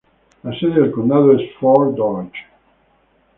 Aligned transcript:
La 0.41 0.51
sede 0.57 0.81
del 0.81 0.89
condado 0.91 1.31
es 1.33 1.43
Fort 1.59 1.93
Dodge. 1.95 2.39